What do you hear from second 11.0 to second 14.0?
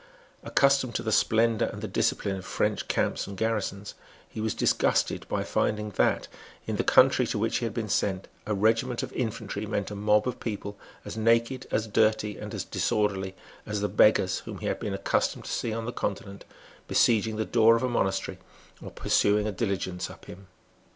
as naked, as dirty and as disorderly as the